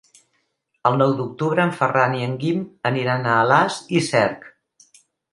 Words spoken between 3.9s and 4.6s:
i Cerc.